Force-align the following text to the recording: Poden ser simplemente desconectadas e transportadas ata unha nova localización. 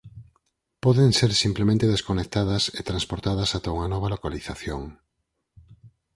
Poden 0.83 1.09
ser 1.19 1.31
simplemente 1.43 1.85
desconectadas 1.93 2.63
e 2.79 2.81
transportadas 2.89 3.49
ata 3.57 3.73
unha 3.77 3.91
nova 3.93 4.11
localización. 4.15 4.81